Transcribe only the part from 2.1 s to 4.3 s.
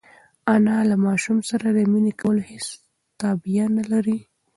کولو هېڅ تابیا نهلري.